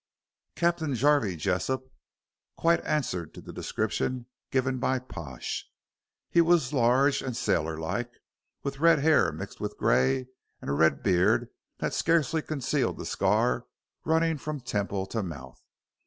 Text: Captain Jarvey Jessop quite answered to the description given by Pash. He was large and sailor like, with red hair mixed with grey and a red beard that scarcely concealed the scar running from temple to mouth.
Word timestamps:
Captain 0.55 0.95
Jarvey 0.95 1.35
Jessop 1.35 1.91
quite 2.57 2.83
answered 2.83 3.35
to 3.35 3.39
the 3.39 3.53
description 3.53 4.25
given 4.49 4.79
by 4.79 4.97
Pash. 4.97 5.69
He 6.31 6.41
was 6.41 6.73
large 6.73 7.21
and 7.21 7.37
sailor 7.37 7.77
like, 7.77 8.09
with 8.63 8.79
red 8.79 8.97
hair 8.97 9.31
mixed 9.31 9.59
with 9.59 9.77
grey 9.77 10.25
and 10.59 10.71
a 10.71 10.73
red 10.73 11.03
beard 11.03 11.49
that 11.77 11.93
scarcely 11.93 12.41
concealed 12.41 12.97
the 12.97 13.05
scar 13.05 13.67
running 14.03 14.39
from 14.39 14.59
temple 14.61 15.05
to 15.05 15.21
mouth. 15.21 15.61